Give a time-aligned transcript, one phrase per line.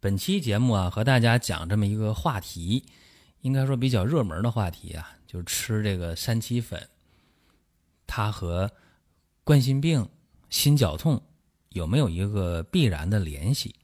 [0.00, 2.84] 本期节目啊，和大家讲这么一个话题，
[3.40, 6.88] 应该说比较热门的话题啊，就是吃这个三七粉，
[8.06, 8.70] 它和
[9.42, 10.08] 冠心病、
[10.50, 11.20] 心绞痛
[11.70, 13.74] 有没有一个必然的联系？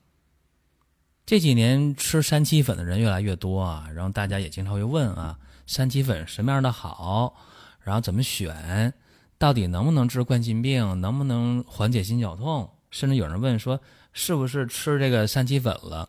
[1.26, 7.34] 这几年吃三七粉的人越来越多啊，然后大家也经常会问啊，三七粉什么样的好？
[7.80, 8.94] 然后怎么选？
[9.36, 11.00] 到底能不能治冠心病？
[11.00, 12.70] 能不能缓解心绞痛？
[12.92, 13.80] 甚至有人问说。
[14.14, 16.08] 是不是吃这个三七粉了，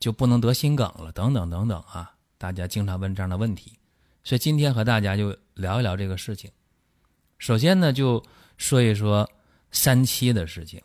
[0.00, 1.12] 就不能得心梗了？
[1.12, 2.14] 等等等等啊！
[2.38, 3.78] 大家经常问这样的问题，
[4.24, 6.50] 所以今天和大家就聊一聊这个事情。
[7.38, 8.24] 首先呢，就
[8.56, 9.30] 说一说
[9.70, 10.82] 三七的事情。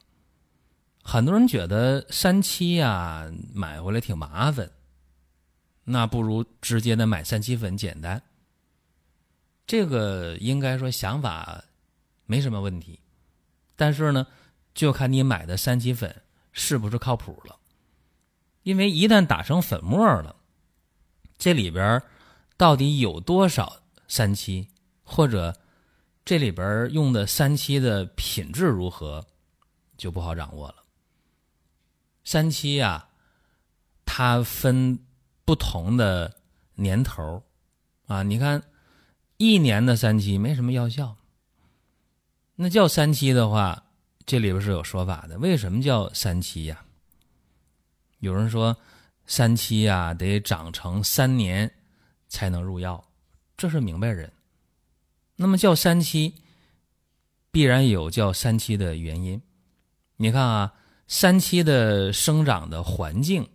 [1.03, 4.69] 很多人觉得三七呀买回来挺麻烦，
[5.85, 8.21] 那不如直接的买三七粉简单。
[9.65, 11.63] 这个应该说想法
[12.25, 12.99] 没什么问题，
[13.77, 14.27] 但是呢，
[14.73, 16.13] 就看你买的三七粉。
[16.51, 17.57] 是不是靠谱了？
[18.63, 20.35] 因为一旦打成粉末了，
[21.37, 22.01] 这里边
[22.57, 24.67] 到底有多少三七，
[25.03, 25.57] 或者
[26.23, 29.25] 这里边用的三七的品质如何，
[29.97, 30.75] 就不好掌握了。
[32.23, 33.09] 三七呀，
[34.05, 34.99] 它分
[35.43, 36.37] 不同的
[36.75, 37.41] 年头
[38.05, 38.21] 啊。
[38.21, 38.61] 你看，
[39.37, 41.15] 一年的三七没什么药效，
[42.55, 43.85] 那叫三七的话。
[44.25, 46.85] 这里边是有说法的，为什么叫三七呀？
[48.19, 48.77] 有人说
[49.25, 51.73] 三七呀得长成三年
[52.27, 53.03] 才能入药，
[53.57, 54.31] 这是明白人。
[55.35, 56.35] 那么叫三七，
[57.49, 59.41] 必然有叫三七的原因。
[60.17, 60.73] 你看啊，
[61.07, 63.49] 三七的生长的环境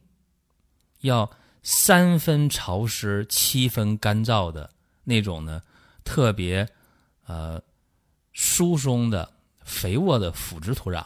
[1.01, 1.31] 要
[1.63, 4.71] 三分潮湿、七分干燥的
[5.05, 5.63] 那种呢，
[6.05, 6.69] 特别
[7.27, 7.63] 呃
[8.33, 9.36] 疏松的。
[9.67, 11.05] 肥沃的腐殖土壤，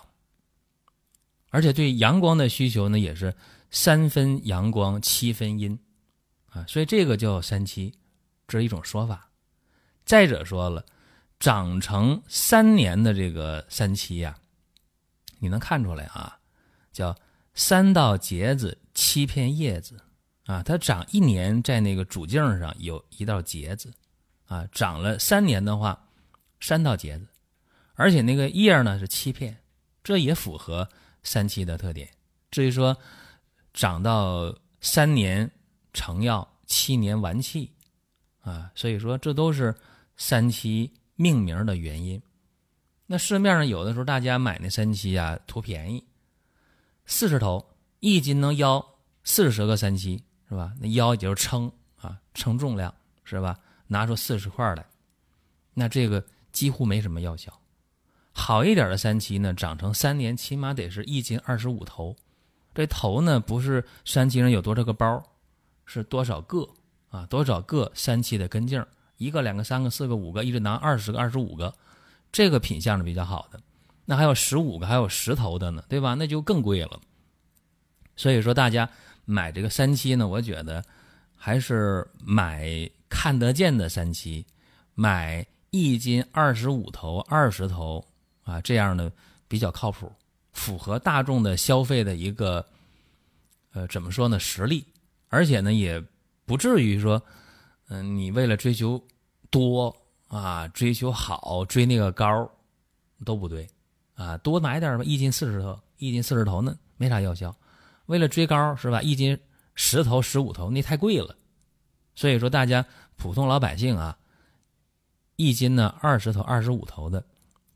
[1.48, 3.34] 而且对阳光的需求呢，也是
[3.70, 5.76] 三分阳光七分阴，
[6.50, 7.94] 啊，所以这个叫三七，
[8.46, 9.30] 这是一种说法。
[10.04, 10.84] 再者说了，
[11.40, 14.36] 长成三年的这个三七呀，
[15.38, 16.38] 你能看出来啊，
[16.92, 17.16] 叫
[17.54, 19.98] 三道节子七片叶子，
[20.44, 23.90] 啊，它长一年在那个主茎上有一道节子，
[24.46, 26.06] 啊，长了三年的话，
[26.60, 27.26] 三道节子。
[28.00, 29.54] 而且那个叶呢是七片，
[30.02, 30.88] 这也符合
[31.22, 32.08] 三七的特点。
[32.50, 32.96] 至于说
[33.74, 35.50] 长到三年
[35.92, 37.70] 成药，七年完气，
[38.40, 39.74] 啊，所以说这都是
[40.16, 42.20] 三七命名的原因。
[43.04, 46.02] 那市面上有的时候大家买那三七啊，图便宜，
[47.04, 47.62] 四十头
[47.98, 48.82] 一斤能腰
[49.24, 50.72] 四十个三七是吧？
[50.80, 52.94] 那腰也就是称啊，称重量
[53.24, 53.58] 是吧？
[53.88, 54.86] 拿出四十块来，
[55.74, 57.52] 那这个几乎没什么药效。
[58.32, 62.16] 好一点的三七呢，长成三年起码得是一斤二十五头。
[62.72, 65.22] 这头呢不是三七上有多少个包，
[65.84, 66.66] 是多少个
[67.10, 67.26] 啊？
[67.26, 68.82] 多少个三七的根茎？
[69.18, 71.74] 一个、两个、三个、四个、五个，一直拿二十个、二十五个，
[72.32, 73.60] 这个品相是比较好的。
[74.06, 76.14] 那还有十五个，还有十头的呢，对吧？
[76.14, 76.98] 那就更贵了。
[78.16, 78.88] 所以说，大家
[79.24, 80.82] 买这个三七呢，我觉得
[81.36, 84.46] 还是买看得见的三七，
[84.94, 88.06] 买一斤二十五头、二十头。
[88.50, 89.12] 啊，这样呢
[89.46, 90.10] 比较靠谱，
[90.52, 92.66] 符合大众的消费的一个，
[93.72, 94.40] 呃，怎么说呢？
[94.40, 94.84] 实力，
[95.28, 96.02] 而且呢也
[96.44, 97.22] 不至于说，
[97.88, 99.00] 嗯，你为了追求
[99.50, 99.94] 多
[100.26, 102.50] 啊，追求好，追那个高，
[103.24, 103.68] 都不对，
[104.14, 107.54] 啊，多买点吧，一斤四十头，一斤四十头呢没啥药效，
[108.06, 109.00] 为了追高是吧？
[109.00, 109.38] 一斤
[109.76, 111.36] 十头、十五头那太贵了，
[112.16, 112.84] 所以说大家
[113.14, 114.18] 普通老百姓啊，
[115.36, 117.24] 一斤呢二十头、二十五头的。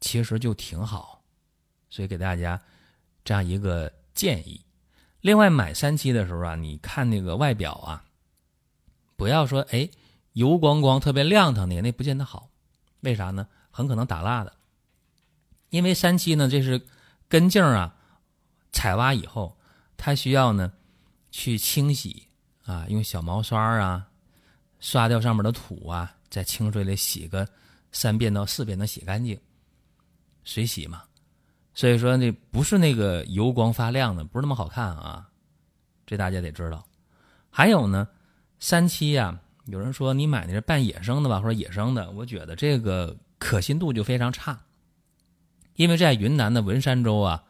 [0.04, 1.24] 其实就挺好，
[1.88, 2.60] 所以给大家
[3.24, 4.60] 这样一个建议。
[5.22, 8.04] 另外，买三七的时候啊，你看那个外表啊，
[9.16, 9.88] 不要说哎
[10.34, 12.50] 油光光、特别亮堂的，那不见得好。
[13.00, 13.48] 为啥呢？
[13.70, 14.52] 很可能打蜡的。
[15.70, 16.86] 因为三七呢，这是
[17.26, 17.96] 根茎啊，
[18.72, 19.56] 采挖以后，
[19.96, 20.70] 它需要呢
[21.30, 22.28] 去清洗
[22.66, 24.06] 啊，用小毛刷啊
[24.80, 27.48] 刷掉上面的土啊，在清水里洗个
[27.90, 29.40] 三遍到四遍，能洗干净。
[30.44, 31.02] 水洗嘛，
[31.75, 35.29] 所以说那不是那个油光发亮的，不是那么好看啊，
[36.06, 36.87] 这大家得知道。
[37.50, 38.06] 还有呢，
[38.58, 44.61] 三七呀，有人说你买的是半野生的吧，或者野生的，我觉得这个可信度就非常差，
[45.76, 47.44] 因为在云南的文山州啊，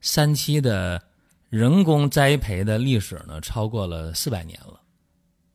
[0.00, 1.02] 三七的
[1.48, 4.80] 人工栽培的历史呢超过了四百年了。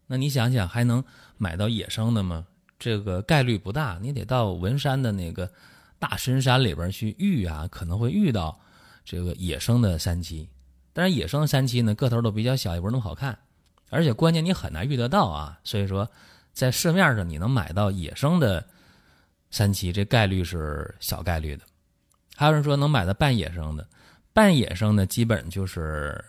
[0.08, 1.04] 那你想想，还能
[1.38, 2.46] 买到野生的吗？
[2.78, 5.52] 这个概率不大，你得到文山的那个
[6.08, 8.60] 大深山里边去遇啊，可能会遇到
[9.04, 10.48] 这个野生的三七。
[10.94, 13.36] 但是野生的三七呢，个头都比较小，也不是那么好看。
[13.90, 16.08] 而且关键你很难遇得到啊，所以说
[16.54, 18.64] 在市面上你能买到野生的
[19.50, 21.64] 三七，这概率是小概率的。
[22.36, 23.88] 还有人说能买到半野生的，
[24.32, 26.24] 半野生的基本就是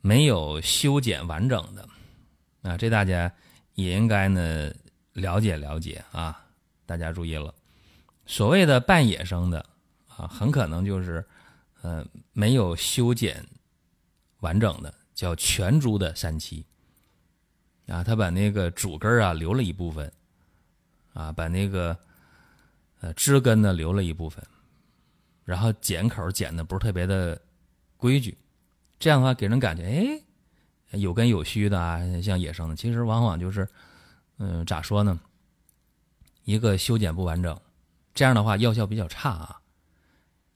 [0.00, 1.86] 没有修剪完整的
[2.62, 3.30] 啊，这大家
[3.74, 4.72] 也应该呢
[5.12, 6.42] 了解了解啊。
[6.86, 7.54] 大家注意了，
[8.28, 9.58] 所谓的半野生的
[10.06, 11.26] 啊，很可能就是
[11.82, 13.44] 呃没有修剪
[14.38, 14.94] 完整的。
[15.18, 16.64] 叫全株的三七，
[17.88, 20.12] 啊，他把那个主根啊留了一部分，
[21.12, 21.98] 啊，把那个
[23.00, 24.40] 呃枝根呢留了一部分，
[25.44, 27.36] 然后剪口剪的不是特别的
[27.96, 28.38] 规矩，
[29.00, 29.82] 这样的话给人感觉
[30.92, 33.68] 哎有根有须的啊，像野生的，其实往往就是
[34.36, 35.18] 嗯咋说呢，
[36.44, 37.60] 一个修剪不完整，
[38.14, 39.60] 这样的话药效比较差啊。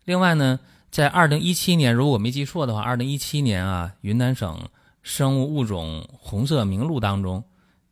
[0.04, 0.60] 另外呢。
[0.92, 4.68] 在二零一七年，如果没记错的话，二零一七年啊，云南省
[5.02, 7.42] 生物物种红色名录当中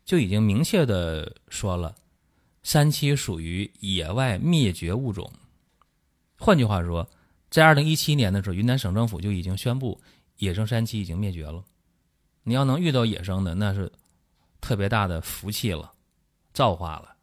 [0.05, 1.95] 就已经明确的说了，
[2.62, 5.33] 三七属于野外灭绝物种。
[6.39, 7.09] 换句话说，
[7.49, 9.99] 在二零一七年的时候，云南省政府就已经宣布
[10.37, 11.65] 野生三七已经灭绝了。
[12.43, 13.91] 你要能遇到野生的，那是
[14.61, 15.91] 特别大的福气了，
[16.53, 17.17] 造化了。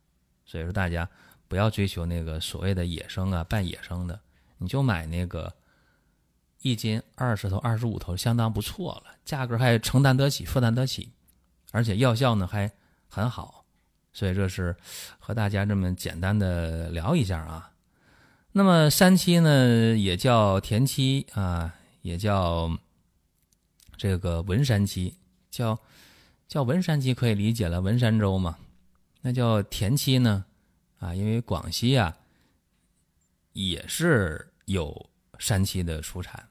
[0.44, 1.08] 所以说，大家
[1.48, 4.20] 不要追求那个所谓的野生啊、半野生的，
[4.58, 5.54] 你就买那个。
[6.64, 11.12] 一斤二十头、二十五头，相当不错了，价格还承担得起、负担得起，
[11.72, 12.70] 而且药效呢还
[13.08, 13.64] 很好，
[14.12, 14.76] 所以这是
[15.20, 17.72] 和大家这么简单的聊一下啊。
[18.54, 22.76] 那么山七呢，也叫田七啊，也叫
[23.96, 25.14] 这个文山七，
[25.52, 25.80] 叫
[26.48, 28.58] 叫文山七可以理解了，文山州嘛。
[29.22, 30.44] 那叫田七呢
[31.00, 32.18] 啊，因为广西啊
[33.54, 35.10] 也是有。
[35.40, 36.50] 山七的出产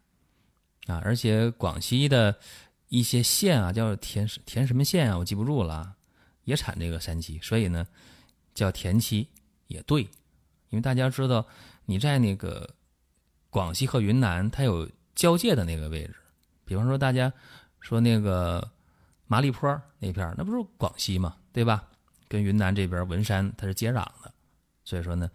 [0.87, 2.39] 啊，而且广西的
[2.89, 5.97] 一些县啊，叫田田什么县啊，我记不住了，
[6.45, 7.85] 也产这个山七，所以呢
[8.55, 9.29] 叫田七
[9.67, 11.45] 也对，因为大家知道
[11.85, 12.77] 你在那个
[13.51, 16.15] 广西和云南，它有交界的那个位置，
[16.65, 17.33] 比方说大家
[17.81, 18.71] 说那个
[19.27, 19.69] 麻栗坡
[19.99, 21.89] 那片那不是广西嘛，对吧？
[22.29, 24.33] 跟云南这边文山它是接壤的，
[24.87, 25.31] 所以说呢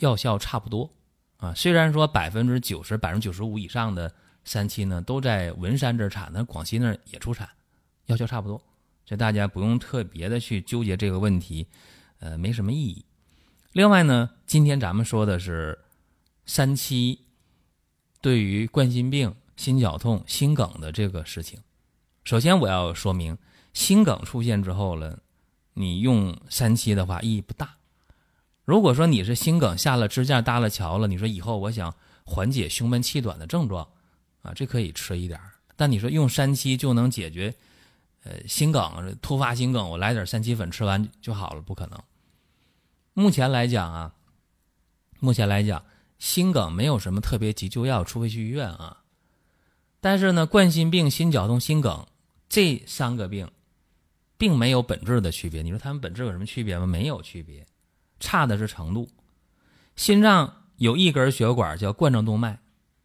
[0.00, 0.88] 药效差不多。
[1.38, 4.14] 啊，虽然说百分之九十、百分之九十五以上的
[4.44, 7.50] 三七呢都在文山这儿产，那广西那儿也出产，
[8.06, 8.56] 药效差不多，
[9.04, 11.66] 所以大家不用特别的去纠结这个问题，
[12.20, 13.04] 呃，没什么意义。
[13.72, 15.78] 另外呢，今天咱们说的是
[16.46, 17.26] 三七
[18.22, 21.60] 对于冠心病、心绞痛、心梗的这个事情。
[22.22, 23.36] 首先我要说明，
[23.74, 25.18] 心梗出现之后了，
[25.74, 27.76] 你用三七的话意义不大。
[28.64, 31.94] 如果说你是心梗下了支架搭了桥了，你说以后我想
[32.24, 33.86] 缓解胸闷气短的症状，
[34.42, 35.38] 啊，这可以吃一点
[35.76, 37.54] 但你说用三七就能解决，
[38.22, 42.00] 呃，心梗突发心梗，我来点三七粉吃完就好了，不可能。
[43.12, 44.14] 目前来讲啊，
[45.20, 45.84] 目前来讲，
[46.18, 49.02] 心梗没有什么特别急救药，除非去医院啊。
[50.00, 52.06] 但是呢，冠心病、心绞痛、心梗
[52.48, 53.50] 这三个病，
[54.38, 55.62] 并没有本质的区别。
[55.62, 56.86] 你说它们本质有什么区别吗？
[56.86, 57.66] 没有区别。
[58.24, 59.10] 差的是程度，
[59.96, 62.58] 心脏有一根血管叫冠状动脉，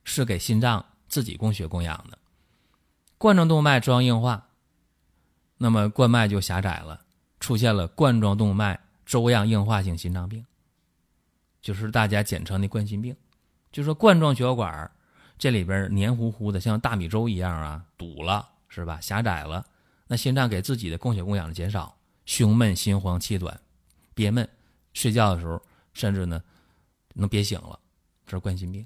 [0.06, 2.18] 是给心脏自己供血供氧的。
[3.18, 4.48] 冠状动脉粥样硬化，
[5.58, 7.02] 那么冠脉就狭窄了，
[7.42, 10.46] 出现了冠状动脉粥样硬化性心脏病，
[11.62, 13.14] 就是大家简称的冠心病。
[13.74, 14.90] 就说冠状血管
[15.38, 19.02] 这里边黏糊糊的，像大米粥一样啊，堵了是吧？
[19.02, 19.66] 狭窄了，
[20.08, 23.60] 那心脏给自己的供血供氧的减少，胸闷、心慌、气短、
[24.16, 24.48] 憋闷。
[25.00, 25.62] 睡觉的时候，
[25.94, 26.44] 甚至呢，
[27.14, 27.80] 能憋醒了，
[28.26, 28.86] 这是冠心病。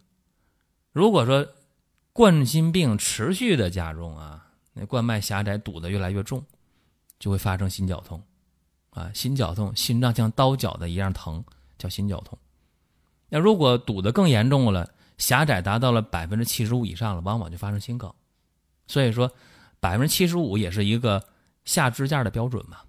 [0.92, 1.48] 如果说
[2.12, 6.46] 冠心病持续的加重啊，那冠脉狭窄堵得越来越重，
[7.18, 8.22] 就会发生心绞痛，
[8.92, 11.44] 啊，心绞痛，心脏像刀绞的一样疼，
[11.80, 12.38] 叫心绞痛。
[13.30, 18.14] 那如果堵得更严重了，狭窄达到了百分之七十五以上了，往往就发生心梗。
[18.86, 19.32] 所以说，
[19.80, 21.28] 百分之七十五也是一个
[21.66, 22.82] 下支架的标准嘛。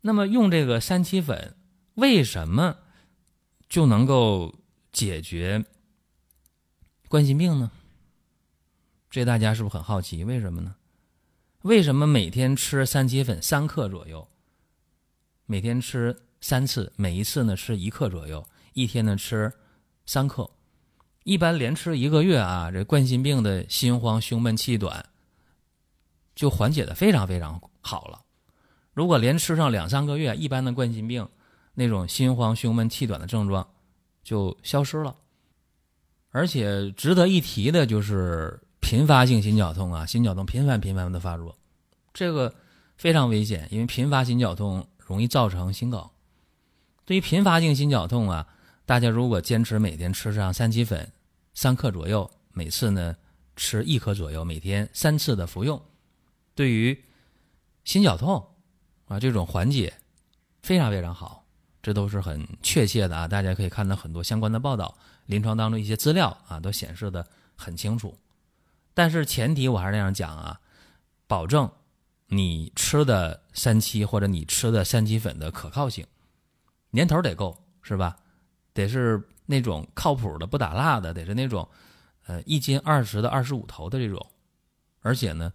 [0.00, 1.54] 那么用这个三七粉。
[1.94, 2.76] 为什么
[3.68, 4.54] 就能够
[4.92, 5.64] 解决
[7.08, 7.70] 冠心病呢？
[9.10, 10.24] 这大家是不是很好奇？
[10.24, 10.76] 为什么呢？
[11.62, 14.28] 为什么每天吃三七粉三克左右？
[15.46, 19.52] 每天吃三次，每一次呢吃一克左右，一天呢吃
[20.06, 20.48] 三克。
[21.24, 25.04] 一般连吃一个月啊，这冠心病的心慌、胸闷、气短
[26.34, 28.22] 就缓解的非常非常好了。
[28.94, 31.28] 如果连吃上两三个月，一般的冠心病
[31.74, 33.68] 那种心慌、胸闷、气短的症状
[34.22, 35.16] 就消失了。
[36.30, 41.56] 而且值得一提的就是频发性心绞痛啊，心绞痛频繁频繁的发作，
[42.12, 42.54] 这个
[42.96, 46.08] 非常危险，因为频发心绞痛容易造成心梗。
[47.04, 48.46] 对于频发性心绞痛啊。
[48.86, 51.12] 大家如果坚持每天吃上三七粉
[51.54, 53.14] 三克左右，每次呢
[53.54, 55.80] 吃一颗左右，每天三次的服用，
[56.56, 57.00] 对于
[57.84, 58.44] 心绞痛
[59.06, 59.94] 啊这种缓解
[60.60, 61.39] 非常非常好，
[61.82, 63.26] 这都是很确切的啊！
[63.26, 64.96] 大家可以看到很多相关的报道，
[65.26, 68.18] 临床当中一些资料啊都显示的很清楚。
[68.92, 70.60] 但是前提我还是那样讲啊，
[71.26, 71.70] 保证
[72.26, 76.06] 你吃的三七或者你吃的三七粉的可靠性，
[76.90, 78.16] 年头得够，是吧？
[78.72, 81.68] 得是那种靠谱的、不打蜡的，得是那种，
[82.26, 84.24] 呃，一斤二十的、二十五头的这种，
[85.00, 85.52] 而且呢，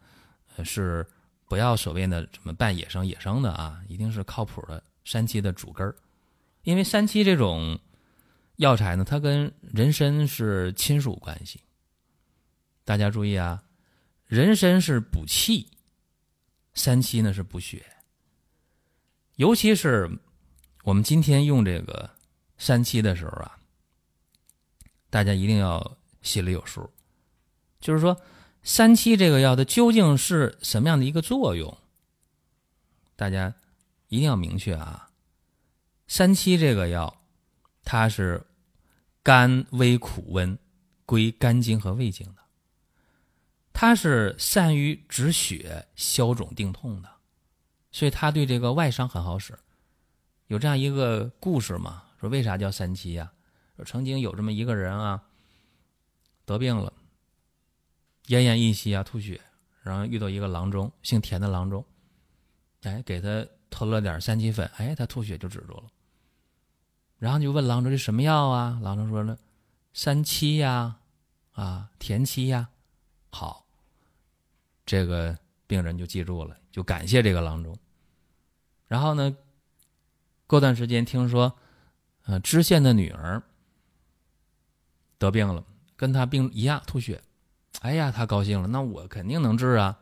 [0.64, 1.06] 是
[1.48, 5.96] 不要所谓的什么半野生、野生的啊，一定是靠谱的三七的主根儿。
[6.66, 7.80] 因为三七这种
[8.58, 11.62] 药材呢，它跟人参是亲属关系。
[12.84, 13.64] 大家注意啊，
[14.26, 15.70] 人参是补气，
[16.74, 17.86] 三七呢是补血，
[19.38, 20.20] 尤其是
[20.84, 22.12] 我们今天用这个。
[22.58, 23.60] 三七的时候啊，
[25.10, 26.90] 大家一定要心里有数，
[27.82, 28.18] 就是说
[28.64, 31.78] 三七这个药它究竟是什么样的一个作用？
[33.18, 33.54] 大家
[34.08, 35.10] 一定要明确啊。
[36.08, 37.22] 三七这个药，
[37.84, 38.46] 它是
[39.24, 40.58] 甘微苦温，
[41.06, 42.42] 归肝经和胃经的，
[43.74, 47.10] 它是善于止血、消肿、定痛的，
[47.92, 49.58] 所以它对这个外伤很好使。
[50.48, 52.04] 有这样一个故事嘛？
[52.20, 53.32] 说为啥叫三七呀？
[53.76, 55.24] 说曾经有这么一个人啊，
[56.46, 56.94] 得病了，
[58.28, 59.42] 奄奄一息啊，吐血，
[59.82, 61.84] 然后遇到一个郎中，姓田的郎中，
[62.84, 65.84] 哎，给他吞了点三七粉，哎，他吐血就止住了。
[67.18, 68.80] 然后就问郎中这什么药啊？
[68.82, 69.38] 郎中说了，
[69.94, 70.98] 三七呀，
[71.54, 72.70] 啊，田七呀。
[73.30, 73.66] 好，
[74.86, 77.78] 这个病人就记住了，就感谢这个郎中。
[78.88, 79.36] 然后呢，
[80.48, 81.56] 过段时间听说。
[82.28, 83.44] 啊，知县的女儿
[85.20, 85.64] 得病了，
[85.96, 87.22] 跟他病一样，吐血。
[87.82, 90.00] 哎呀，他高兴了，那我肯定能治啊！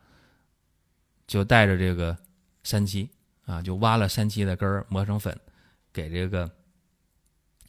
[1.28, 2.18] 就带着这个
[2.64, 3.10] 三七
[3.44, 5.38] 啊，就挖了三七的根儿，磨成粉，
[5.92, 6.50] 给这个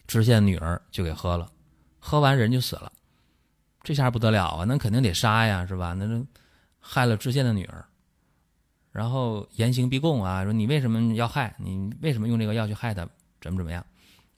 [0.06, 1.50] 知县女儿就给喝了。
[1.98, 2.92] 喝完人就死了，
[3.82, 4.64] 这下不得了啊！
[4.64, 5.94] 那肯定得杀呀，是吧？
[5.94, 6.26] 那就
[6.78, 7.82] 害了知县的女儿，
[8.92, 11.56] 然后严刑逼供啊，说你为什么要害？
[11.58, 13.08] 你为什么用这个药去害他？
[13.40, 13.82] 怎么怎么样？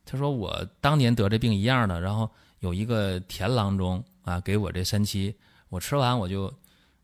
[0.04, 2.30] 他说：“我当年得这病一样的，然后
[2.61, 5.35] 有一个田郎中啊，给我这三七，
[5.68, 6.54] 我吃完我就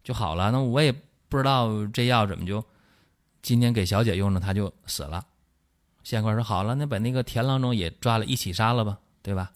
[0.05, 0.53] 就好了。
[0.53, 0.93] 那我也
[1.29, 2.65] 不知道这药怎么就
[3.43, 5.27] 今天给小姐用了，她就死了。”
[6.03, 9.53] 县官说：“好了，那把那个田郎中也抓了一起杀了吧，对吧？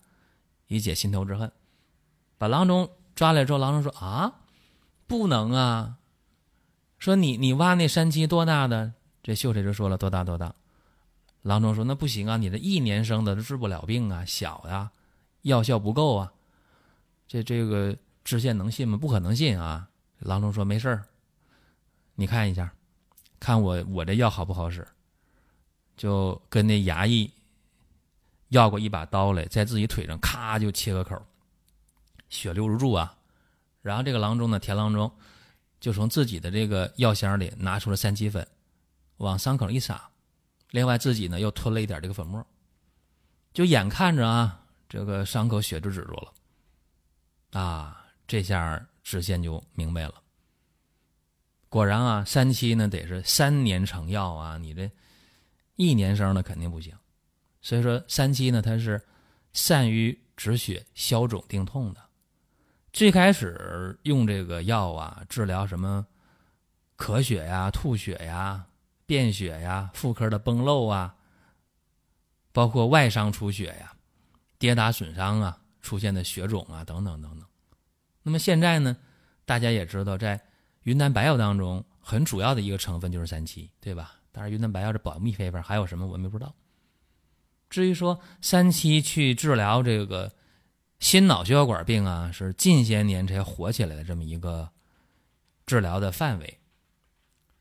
[0.68, 1.50] 以解心头之恨。”
[2.38, 4.40] 把郎中抓来之后，郎中说：“啊，
[5.06, 5.96] 不能啊！
[6.98, 8.92] 说你你挖那山七多大的？
[9.22, 10.54] 这秀才就说了多大多大。”
[11.42, 14.90] 郎中说：“那不行啊，你这一年生的治不了病啊，小呀，
[15.42, 16.32] 药效不够啊。
[17.26, 18.96] 这这个知县能信吗？
[18.96, 19.88] 不可能信啊。”
[20.20, 21.04] 郎中说：“没事儿，
[22.14, 22.72] 你看一下，
[23.38, 24.86] 看我我这药好不好使。”
[25.96, 27.30] 就跟那衙役
[28.48, 31.20] 要过一把刀来，在自己腿上咔就切个口，
[32.28, 33.16] 血流如注啊。
[33.82, 35.10] 然后这个郎中呢，田郎中
[35.80, 38.46] 就从自己的这个药箱里拿出了三七粉，
[39.18, 40.10] 往伤口一撒。
[40.70, 42.44] 另外，自己呢又吞了一点这个粉末，
[43.54, 50.14] 就眼看着啊，这个伤口血就止住了，啊，这下知县就明白了。
[51.68, 54.90] 果然啊，三七呢得是三年成药啊，你这
[55.76, 56.92] 一年生的肯定不行。
[57.62, 59.00] 所以说，三七呢它是
[59.52, 62.00] 善于止血、消肿、定痛的。
[62.92, 66.06] 最开始用这个药啊，治疗什么
[66.96, 68.66] 咳血呀、吐血呀。
[69.08, 71.14] 便血呀，妇科的崩漏啊，
[72.50, 73.94] 包括外伤出血呀，
[74.58, 77.48] 跌打损伤啊，出现的血肿啊，等等等等。
[78.24, 78.96] 那么现在呢，
[79.44, 80.40] 大家也知道，在
[80.82, 84.16] 云南白药当中，很主要的一个成分就是三七，对吧？
[84.36, 86.54] 当然，云南白药这保密配方还有什么我们不知道。
[87.70, 90.30] 至于说三七去治疗这个
[91.00, 94.68] 心脑血管病啊，是近些年才火起来的这么一个
[95.64, 96.58] 治疗的范围。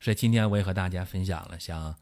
[0.01, 1.96] 所以今天我也和大家分享了，像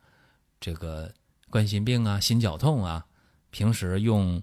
[0.60, 1.14] 这个
[1.52, 3.06] 冠心病啊、心绞痛啊，
[3.52, 4.42] 平时用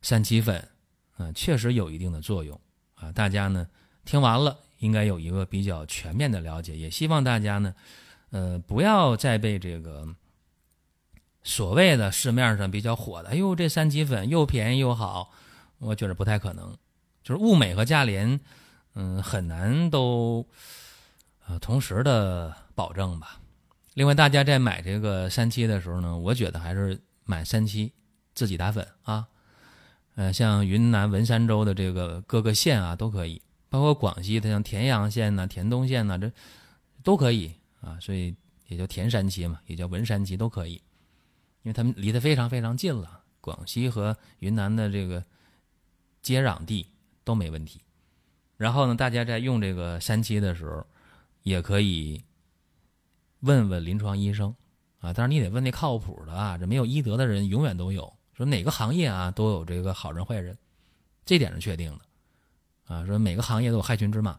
[0.00, 0.66] 三七粉，
[1.18, 2.58] 嗯，确实有一定的作用
[2.94, 3.12] 啊。
[3.12, 3.68] 大家呢
[4.06, 6.74] 听完了，应该有一个比较全面的了解。
[6.74, 7.74] 也希望大家呢，
[8.30, 10.06] 呃，不要再被这个
[11.42, 15.30] 所谓的市面上比较火的，哎呦，这三七粉又便宜又好。
[15.78, 16.76] 我觉得不太可能，
[17.22, 18.40] 就是物美和价廉，
[18.94, 20.46] 嗯，很难都
[21.46, 23.40] 呃同时的保证吧。
[23.94, 27.92] 另外，大家在买这个三七的时候呢，我觉得还是买三七
[28.34, 29.26] 自己打粉啊。
[30.14, 36.32] 呃，像云南文山州的这个各个县啊都可以，包括广西的像田阳县呐、田东县呐，这
[37.02, 37.52] 都可以
[37.86, 37.96] 啊。
[38.00, 38.34] 所以
[38.66, 40.74] 也叫田山七嘛，也叫文山七都可以，
[41.62, 43.22] 因为他们离得非常非常近了。
[43.40, 45.24] 广西和云南的这个。
[46.22, 46.84] 接壤地
[47.22, 47.80] 都没问题，
[48.56, 50.84] 然后呢，大家在用这个三七的时候，
[51.44, 52.20] 也可以
[53.42, 54.52] 问问临床医生
[54.98, 55.12] 啊。
[55.12, 58.12] 当然你得问那靠谱的啊，这没有医德的人永远都有。
[58.34, 60.58] 说哪个行业啊都有这个好人坏人，
[61.24, 63.06] 这点是确定的啊。
[63.06, 64.36] 说每个行业都有害群之马，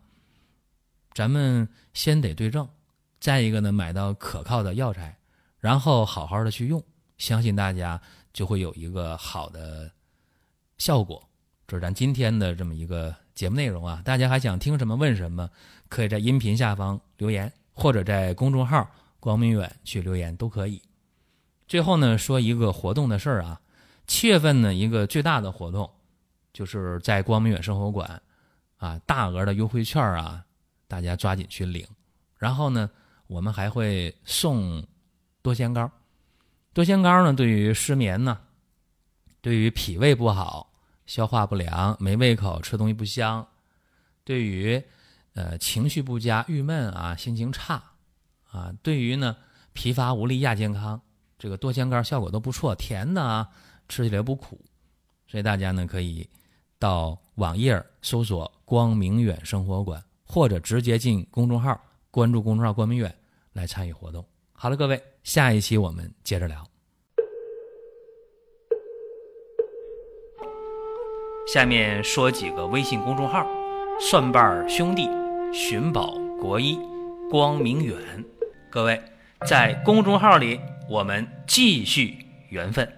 [1.14, 2.68] 咱们先得对症。
[3.20, 5.18] 再一个呢，买到可靠的药材，
[5.60, 6.84] 然后好好的去用，
[7.18, 8.00] 相信大家
[8.32, 9.92] 就会有一个好的
[10.78, 11.22] 效果。
[11.66, 14.02] 这是咱今天的这么一个节目内容啊！
[14.06, 15.50] 大家还想听什么问什么，
[15.90, 20.82] 可以在音频下方留言，或者在公众号“光明远”去留言都可以。
[21.68, 23.60] 最后呢，说一个活动的事儿啊，
[24.06, 25.92] 七月份呢一个最大的活动，
[26.54, 28.22] 就是在光明远生活馆
[28.78, 30.46] 啊，大额的优惠券啊，
[30.88, 31.86] 大家抓紧去领。
[32.38, 32.90] 然后呢，
[33.28, 34.84] 我们还会送
[35.42, 35.90] 多仙膏。
[36.74, 38.40] 多仙膏呢，对于失眠呢，
[39.42, 40.74] 对于脾胃不好。
[41.06, 43.48] 消化不良、没胃口、吃东西不香，
[44.26, 44.84] 对于
[45.36, 47.82] 呃情绪不佳、郁闷啊、心情差
[48.52, 49.38] 啊，对于呢
[49.72, 51.02] 疲乏无力、亚健康，
[51.40, 53.48] 这个多仙膏效果都不错，甜的啊，
[53.88, 54.60] 吃起来不苦，
[55.28, 56.30] 所以大家呢可以
[56.78, 61.80] 到网页搜索“光明远生活馆”，或者直接进公众号
[62.12, 63.16] 关注公众号“光明远”
[63.58, 64.24] 来参与活动。
[64.54, 66.64] 好了，各位，下一期我们接着聊。
[71.52, 73.48] 下面说几个微信公众号：
[74.00, 75.10] 蒜瓣兄弟、
[75.54, 76.80] 寻宝国医、
[77.30, 77.96] 光明远。
[78.70, 79.02] 各位
[79.46, 82.18] 在公众号里，我们继续
[82.50, 82.97] 缘分。